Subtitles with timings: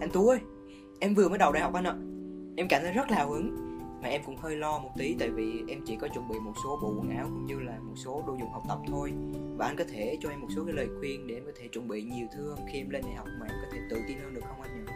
[0.00, 0.38] Anh Tú ơi,
[1.00, 1.94] em vừa mới đầu đại học anh ạ.
[2.56, 3.56] Em cảm thấy rất là hào hứng.
[4.02, 6.52] Mà em cũng hơi lo một tí tại vì em chỉ có chuẩn bị một
[6.64, 9.12] số bộ quần áo cũng như là một số đồ dùng học tập thôi.
[9.56, 11.68] Và anh có thể cho em một số cái lời khuyên để em có thể
[11.68, 13.96] chuẩn bị nhiều thứ hơn khi em lên đại học mà em có thể tự
[14.08, 14.92] tin hơn được không anh nhỉ?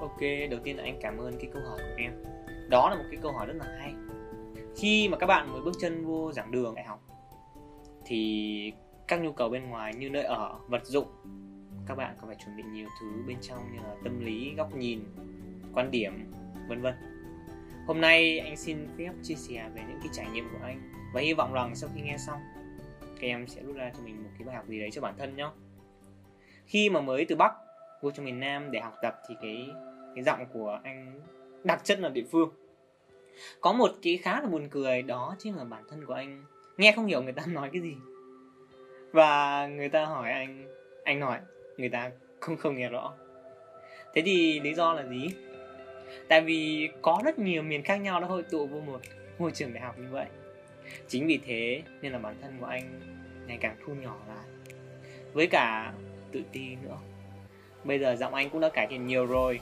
[0.00, 2.12] Ok, đầu tiên là anh cảm ơn cái câu hỏi của em.
[2.68, 3.94] Đó là một cái câu hỏi rất là hay.
[4.76, 7.02] Khi mà các bạn mới bước chân vô giảng đường đại học
[8.04, 8.72] Thì
[9.08, 11.06] các nhu cầu bên ngoài như nơi ở, vật dụng
[11.86, 14.76] các bạn còn phải chuẩn bị nhiều thứ bên trong như là tâm lý, góc
[14.76, 15.04] nhìn,
[15.74, 16.30] quan điểm,
[16.68, 16.94] vân vân.
[17.86, 21.20] Hôm nay anh xin phép chia sẻ về những cái trải nghiệm của anh và
[21.20, 22.40] hy vọng rằng sau khi nghe xong
[23.20, 25.14] các em sẽ rút ra cho mình một cái bài học gì đấy cho bản
[25.18, 25.50] thân nhé.
[26.66, 27.52] Khi mà mới từ Bắc
[28.02, 29.68] vô trong miền Nam để học tập thì cái
[30.14, 31.20] cái giọng của anh
[31.64, 32.50] đặc chất là địa phương.
[33.60, 36.44] Có một cái khá là buồn cười đó chính là bản thân của anh
[36.76, 37.96] nghe không hiểu người ta nói cái gì
[39.12, 40.66] và người ta hỏi anh
[41.04, 41.38] anh hỏi
[41.80, 43.12] người ta không không nghe rõ.
[44.14, 45.28] Thế thì lý do là gì?
[46.28, 49.00] Tại vì có rất nhiều miền khác nhau đã hội tụ vào một
[49.38, 50.26] môi trường đại học như vậy.
[51.08, 53.00] Chính vì thế nên là bản thân của anh
[53.46, 54.74] ngày càng thu nhỏ lại,
[55.32, 55.92] với cả
[56.32, 56.98] tự ti nữa.
[57.84, 59.60] Bây giờ giọng anh cũng đã cải thiện nhiều rồi,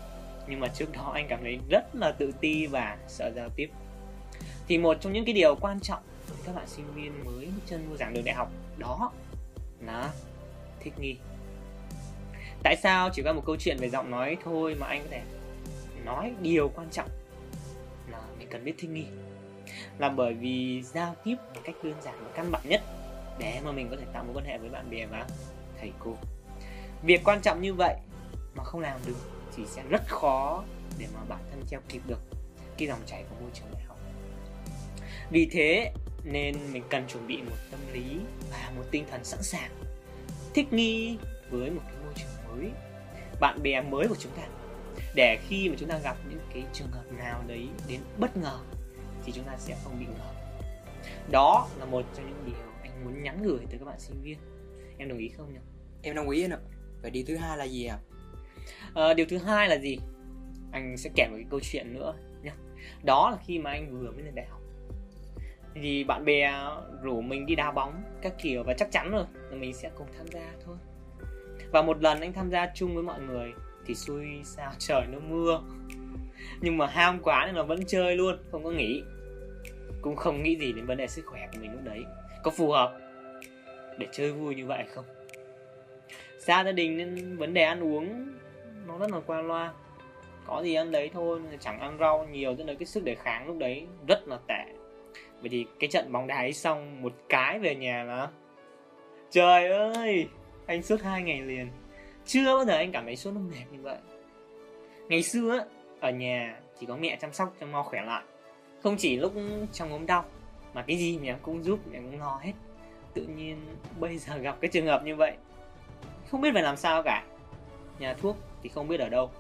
[0.49, 3.69] nhưng mà trước đó anh cảm thấy rất là tự ti và sợ giao tiếp.
[4.69, 6.03] Thì một trong những cái điều quan trọng
[6.47, 9.13] các bạn sinh viên mới chân vô giảng đường đại học đó
[9.87, 10.11] là
[10.81, 11.17] thích nghi
[12.63, 15.23] tại sao chỉ qua một câu chuyện về giọng nói thôi mà anh có thể
[16.05, 17.09] nói điều quan trọng
[18.11, 19.07] là mình cần biết thích nghi?
[19.99, 22.83] Là bởi vì giao tiếp một cách đơn giản và căn bản nhất
[23.39, 25.27] để mà mình có thể tạo mối quan hệ với bạn bè và
[25.81, 26.17] thầy cô.
[27.03, 27.95] Việc quan trọng như vậy
[28.57, 29.17] mà không làm được
[29.57, 30.65] thì sẽ rất khó
[30.99, 32.21] để mà bản thân theo kịp được
[32.79, 33.99] cái dòng chảy của môi trường đại học.
[35.31, 35.93] Vì thế
[36.25, 39.71] nên mình cần chuẩn bị một tâm lý và một tinh thần sẵn sàng
[40.55, 41.19] thích nghi
[41.51, 42.71] với một cái môi trường mới
[43.41, 44.43] bạn bè mới của chúng ta.
[45.15, 48.59] Để khi mà chúng ta gặp những cái trường hợp nào đấy đến bất ngờ
[49.25, 50.33] thì chúng ta sẽ không bị ngờ.
[51.31, 54.39] Đó là một trong những điều anh muốn nhắn gửi tới các bạn sinh viên.
[54.99, 55.61] Em đồng ý không nhỉ?
[56.03, 56.59] Em đồng ý anh ạ.
[57.03, 57.99] Vậy điều thứ hai là gì ạ?
[58.95, 59.99] à, điều thứ hai là gì?
[60.73, 62.53] Anh sẽ kể một cái câu chuyện nữa nhé
[63.03, 64.61] đó là khi mà anh vừa mới lên đại học.
[65.75, 66.53] Thì bạn bè
[67.03, 70.07] rủ mình đi đá bóng các kiểu và chắc chắn rồi là mình sẽ cùng
[70.17, 70.77] tham gia thôi
[71.73, 73.53] và một lần anh tham gia chung với mọi người
[73.87, 75.61] thì xui sao, trời nó mưa.
[76.61, 79.03] Nhưng mà ham quá nên là vẫn chơi luôn, không có nghỉ.
[80.03, 82.05] Cũng không nghĩ gì đến vấn đề sức khỏe của mình lúc đấy.
[82.43, 82.99] Có phù hợp
[83.99, 85.05] để chơi vui như vậy không?
[86.39, 88.27] Xa gia đình nên vấn đề ăn uống
[88.87, 89.73] nó rất là qua loa.
[90.47, 93.47] Có gì ăn đấy thôi chẳng ăn rau nhiều cho nên cái sức đề kháng
[93.47, 94.65] lúc đấy rất là tệ.
[95.41, 98.29] Bởi vì cái trận bóng đá ấy xong, một cái về nhà là,
[99.31, 100.29] trời ơi!
[100.69, 101.69] Anh suốt hai ngày liền.
[102.27, 103.99] Chưa bao giờ anh cảm thấy suốt nó mệt như vậy.
[105.09, 105.65] Ngày xưa
[106.01, 108.23] ở nhà chỉ có mẹ chăm sóc cho mau khỏe lại.
[108.83, 109.33] Không chỉ lúc
[109.73, 110.25] trong ốm đau
[110.75, 112.53] mà cái gì mẹ cũng giúp mẹ cũng lo hết.
[113.15, 113.57] Tự nhiên
[114.01, 115.37] bây giờ gặp cái trường hợp như vậy
[116.31, 117.25] không biết phải làm sao cả.
[117.99, 119.31] Nhà thuốc thì không biết ở đâu.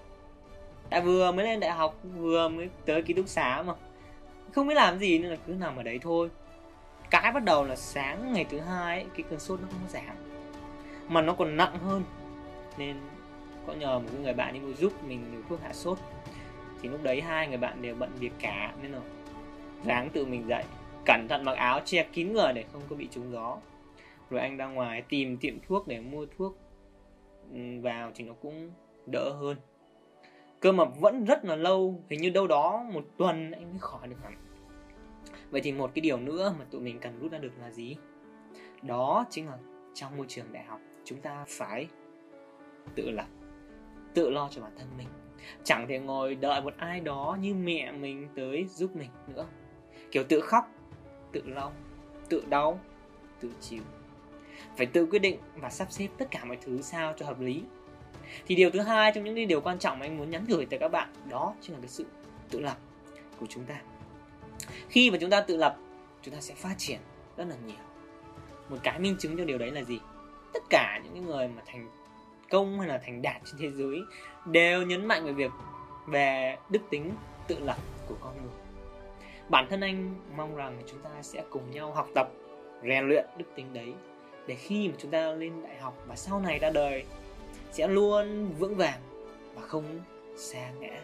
[0.90, 3.74] Đã vừa mới lên đại học vừa mới tới ký túc xá mà.
[4.52, 6.30] Không biết làm gì nên là cứ nằm ở đấy thôi.
[7.10, 10.16] Cái bắt đầu là sáng ngày thứ hai ấy, cái cơn sốt nó không giảm
[11.08, 12.02] mà nó còn nặng hơn.
[12.78, 12.96] Nên
[13.66, 15.98] có nhờ một người bạn đi mua giúp mình liều thuốc hạ sốt.
[16.82, 19.00] Thì lúc đấy hai người bạn đều bận việc cả, nên là
[19.84, 20.64] ráng tự mình dậy.
[21.06, 23.56] Cẩn thận mặc áo che kín người để không có bị trúng gió.
[24.30, 26.58] Rồi anh ra ngoài tìm tiệm thuốc để mua thuốc
[27.52, 28.70] ừ, vào thì nó cũng
[29.06, 29.56] đỡ hơn.
[30.60, 34.08] Cơ mà vẫn rất là lâu, hình như đâu đó một tuần anh mới khỏi
[34.08, 34.34] được hẳn.
[35.50, 37.96] Vậy thì một cái điều nữa mà tụi mình cần rút ra được là gì?
[38.82, 39.58] Đó chính là
[39.94, 41.88] trong môi trường đại học chúng ta phải
[42.94, 43.26] tự lập
[44.14, 45.06] tự lo cho bản thân mình.
[45.64, 49.46] Chẳng thể ngồi đợi một ai đó như mẹ mình tới giúp mình nữa.
[50.10, 50.70] Kiểu tự khóc
[51.32, 51.70] tự lo,
[52.28, 52.80] tự đau
[53.40, 53.82] tự chịu.
[54.76, 57.62] Phải tự quyết định và sắp xếp tất cả mọi thứ sao cho hợp lý.
[58.46, 60.78] Thì điều thứ hai trong những điều quan trọng mà anh muốn nhắn gửi tới
[60.78, 62.04] các bạn đó chính là cái sự
[62.50, 62.76] tự lập
[63.40, 63.80] của chúng ta.
[64.88, 65.76] Khi mà chúng ta tự lập
[66.22, 67.00] chúng ta sẽ phát triển
[67.36, 67.84] rất là nhiều.
[68.68, 70.00] Một cái minh chứng cho điều đấy là gì?
[70.52, 71.90] Tất cả những người mà thành
[72.50, 74.00] công hay là thành đạt trên thế giới
[74.46, 75.50] đều nhấn mạnh về việc
[76.06, 77.12] về đức tính
[77.46, 77.78] tự lập
[78.08, 78.54] của con người.
[79.48, 82.28] Bản thân anh mong rằng chúng ta sẽ cùng nhau học tập,
[82.82, 83.94] rèn luyện đức tính đấy
[84.46, 87.04] để khi mà chúng ta lên đại học và sau này ra đời,
[87.72, 89.00] sẽ luôn vững vàng
[89.54, 89.84] và không
[90.36, 91.00] xa ngã.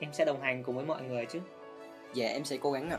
[0.00, 1.40] Em sẽ đồng hành cùng với mọi người chứ?
[2.14, 2.98] Dạ em sẽ cố gắng ạ.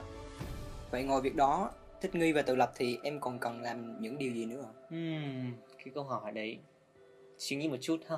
[0.91, 1.71] Vậy ngoài việc đó
[2.01, 4.73] Thích nghi và tự lập thì em còn cần làm những điều gì nữa ạ?
[4.95, 6.59] Uhm, cái câu hỏi đấy
[7.37, 8.17] suy nghĩ một chút ha.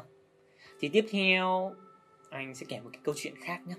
[0.80, 1.76] Thì tiếp theo
[2.30, 3.76] anh sẽ kể một cái câu chuyện khác nhé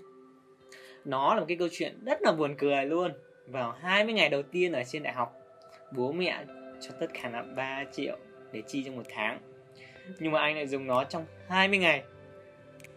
[1.04, 3.12] nó là một cái câu chuyện rất là buồn cười luôn.
[3.46, 5.34] Vào 20 ngày đầu tiên ở trên đại học
[5.96, 6.44] bố mẹ
[6.80, 8.16] cho tất cả là 3 triệu
[8.52, 9.40] để chi trong một tháng.
[10.18, 12.02] Nhưng mà anh lại dùng nó trong 20 ngày.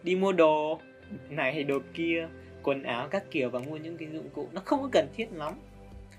[0.02, 0.80] Đi mua đồ
[1.28, 2.28] này đồ kia
[2.62, 5.26] quần áo các kiểu và mua những cái dụng cụ nó không có cần thiết
[5.32, 5.54] lắm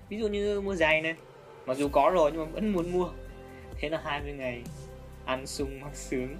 [0.08, 1.14] ví dụ như mua giày này.
[1.66, 3.08] Mặc dù có rồi nhưng mà vẫn muốn mua.
[3.78, 4.62] Thế là 20 ngày
[5.24, 6.38] ăn sung mặc sướng.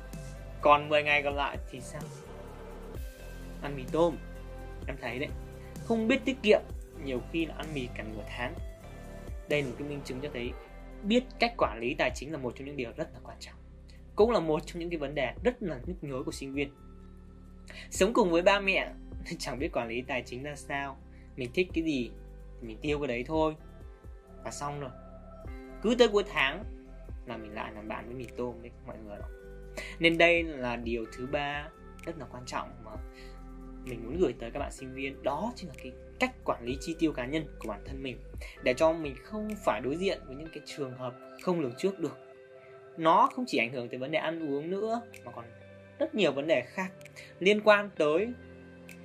[0.61, 2.03] Còn 10 ngày còn lại thì sao?
[3.63, 4.17] Ăn mì tôm.
[4.87, 5.29] Em thấy đấy,
[5.85, 6.61] không biết tiết kiệm,
[7.05, 8.55] nhiều khi là ăn mì cả nửa tháng.
[9.49, 10.53] Đây là một cái minh chứng cho thấy
[11.03, 13.55] biết cách quản lý tài chính là một trong những điều rất là quan trọng.
[14.17, 16.75] Cũng là một trong những cái vấn đề rất là nhức nhối của sinh viên.
[17.91, 18.93] Sống cùng với ba mẹ,
[19.39, 20.97] chẳng biết quản lý tài chính ra sao.
[21.37, 22.11] Mình thích cái gì?
[22.67, 23.55] Mình tiêu cái đấy thôi.
[24.45, 24.91] Và xong rồi.
[25.83, 26.65] Cứ tới cuối tháng
[27.27, 29.29] là mình lại làm bạn với mì tôm với mọi người đó
[29.99, 31.69] nên đây là điều thứ ba
[32.05, 32.91] rất là quan trọng mà
[33.85, 35.23] mình muốn gửi tới các bạn sinh viên.
[35.23, 38.19] Đó chính là cái cách quản lý chi tiêu cá nhân của bản thân mình.
[38.63, 41.99] Để cho mình không phải đối diện với những cái trường hợp không lường trước
[41.99, 42.19] được.
[42.97, 45.45] Nó không chỉ ảnh hưởng tới vấn đề ăn uống nữa, mà còn
[45.99, 46.93] rất nhiều vấn đề khác
[47.39, 48.29] liên quan tới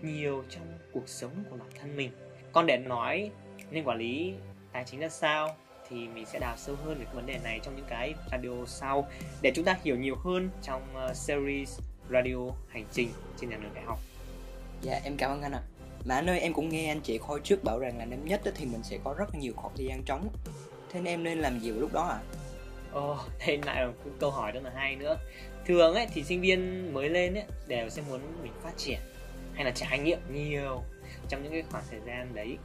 [0.02, 2.12] nhiều trong cuộc sống của bản thân mình.
[2.52, 3.32] Còn để nói
[3.72, 4.34] nên quản lý
[4.72, 5.56] tài chính ra sao
[5.90, 8.66] thì mình sẽ đào sâu hơn về cái vấn đề này trong những cái radio
[8.68, 9.08] sau
[9.42, 11.80] để chúng ta hiểu nhiều hơn trong uh, series
[12.10, 12.38] radio
[12.68, 13.10] hành trình
[13.42, 14.00] trên giảng đường đại học.
[14.82, 15.62] Dạ em cảm ơn anh ạ.
[15.64, 15.80] À.
[16.06, 18.42] Mà anh ơi em cũng nghe anh chị khôi trước bảo rằng là năm nhất
[18.56, 20.30] thì mình sẽ có rất nhiều khoảng thời gian trống.
[20.92, 22.20] Thế nên em nên làm gì vào lúc đó ạ?
[22.20, 22.22] À?
[22.92, 23.18] Ồ, oh,
[23.48, 25.18] đây lại là một câu hỏi rất là hay nữa.
[25.66, 29.00] Thường ấy thì sinh viên mới lên ấy đều sẽ muốn mình phát triển
[29.54, 30.84] hay là trải nghiệm nhiều
[31.30, 32.58] trong những cái khoảng thời gian đấy.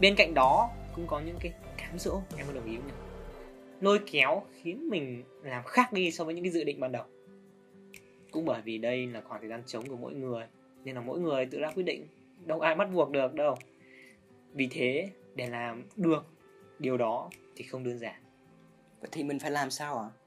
[0.00, 2.92] Bên cạnh đó cũng có những cái cám dỗ em có đồng ý không nhỉ?
[3.80, 7.04] Lôi kéo khiến mình làm khác đi so với những cái dự định ban đầu.
[8.30, 10.46] Cũng bởi vì đây là khoảng thời gian trống của mỗi người
[10.84, 12.06] nên là mỗi người tự ra quyết định
[12.44, 13.56] đâu ai bắt buộc được đâu.
[14.52, 16.26] Vì thế để làm được
[16.78, 18.22] điều đó thì không đơn giản.
[19.00, 20.08] Vậy thì mình phải làm sao ạ?
[20.12, 20.24] À?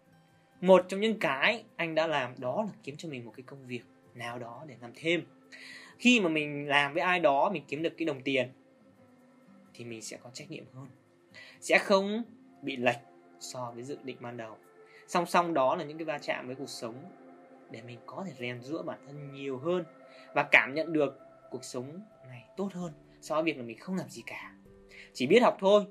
[0.61, 3.67] một trong những cái anh đã làm đó là kiếm cho mình một cái công
[3.67, 3.81] việc
[4.15, 5.23] nào đó để làm thêm.
[5.97, 8.49] Khi mà mình làm với ai đó mình kiếm được cái đồng tiền
[9.77, 10.87] thì mình sẽ có trách nhiệm hơn.
[11.61, 12.23] Sẽ không
[12.61, 12.97] bị lệch
[13.39, 14.57] so với dự định ban đầu.
[15.07, 16.95] Song song đó là những cái va chạm với cuộc sống
[17.71, 19.83] để mình có thể rèn rũa bản thân nhiều hơn
[20.35, 21.19] và cảm nhận được
[21.51, 24.55] cuộc sống này tốt hơn so với việc là mình không làm gì cả.
[25.13, 25.85] Chỉ biết học thôi,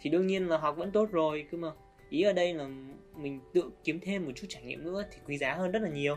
[0.00, 1.72] thì đương nhiên là học vẫn tốt rồi, cơ mà.
[2.10, 2.68] Ý ở đây là
[3.16, 5.88] mình tự kiếm thêm một chút trải nghiệm nữa thì quý giá hơn rất là
[5.88, 6.16] nhiều.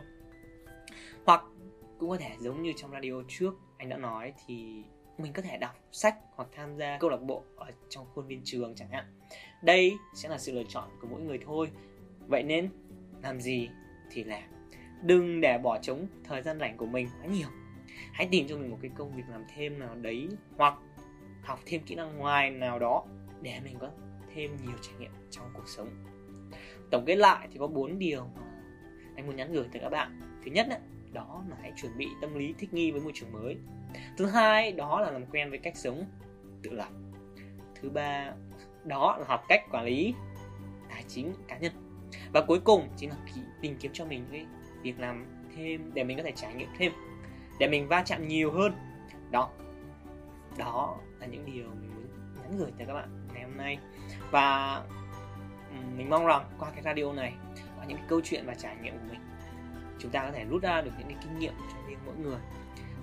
[1.26, 1.44] Hoặc
[2.00, 4.84] cũng có thể giống như trong radio trước anh đã nói thì
[5.18, 8.42] mình có thể đọc sách hoặc tham gia câu lạc bộ ở trong khuôn viên
[8.44, 9.06] trường chẳng hạn.
[9.64, 11.72] Đây sẽ là sự lựa chọn của mỗi người thôi.
[12.28, 12.70] Vậy nên,
[13.24, 13.70] làm gì
[14.12, 14.44] thì làm.
[15.04, 17.48] Đừng để bỏ trống thời gian rảnh của mình quá nhiều.
[18.14, 20.28] Hãy tìm cho mình một cái công việc làm thêm nào đấy,
[20.58, 20.74] hoặc
[21.42, 23.04] học thêm kỹ năng ngoài nào đó
[23.42, 23.90] để mình có
[24.34, 25.90] thêm nhiều trải nghiệm trong cuộc sống.
[26.92, 28.42] Tổng kết lại thì có bốn điều mà
[29.16, 30.22] anh muốn nhắn gửi tới các bạn.
[30.46, 30.68] Thứ nhất
[31.14, 33.58] đó là hãy chuẩn bị tâm lý thích nghi với môi trường mới.
[34.18, 36.06] Thứ hai, đó là làm quen với cách sống
[36.64, 36.90] tự lập.
[37.82, 38.34] Thứ ba,
[38.84, 40.14] đó là học cách quản lý
[40.90, 41.74] tài chính cá nhân.
[42.34, 43.16] Và cuối cùng chính là
[43.62, 44.46] tìm kiếm cho mình cái
[44.82, 45.26] việc làm
[45.56, 46.92] thêm để mình có thể trải nghiệm thêm,
[47.60, 48.74] để mình va chạm nhiều hơn.
[49.32, 49.50] Đó.
[50.58, 52.08] Đó là những điều mình muốn
[52.44, 53.78] nhắn gửi tới các bạn ngày hôm nay.
[54.32, 54.82] Và
[55.98, 57.34] mình mong rằng qua cái radio này,
[57.78, 59.20] qua những cái câu chuyện và trải nghiệm của mình
[60.02, 62.40] chúng ta có thể rút ra được những cái kinh nghiệm cho riêng mỗi người.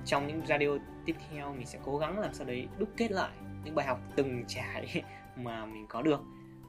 [0.04, 0.68] Trong những radio
[1.04, 3.30] tiếp theo, mình sẽ cố gắng làm sao đấy đúc kết lại
[3.64, 5.02] những bài học từng trải
[5.36, 6.20] mà mình có được.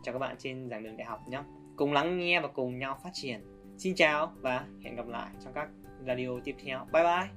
[0.03, 1.43] Cho các bạn trên giảng đường đại học nhé.
[1.75, 3.41] Cùng lắng nghe và cùng nhau phát triển.
[3.77, 5.69] Xin chào và hẹn gặp lại trong các
[6.07, 6.87] radio tiếp theo.
[6.93, 7.29] Bye bye.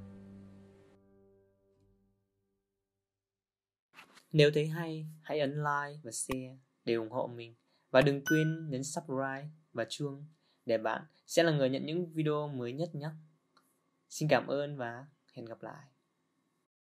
[4.33, 7.55] Nếu thấy hay, hãy ấn like và share để ủng hộ mình.
[7.91, 10.27] Và đừng quên nhấn subscribe và chuông
[10.67, 11.03] để bạn.
[11.27, 13.11] Sẽ là người nhận những video mới nhất nhé.
[14.09, 15.92] Xin cảm ơn và hẹn gặp lại.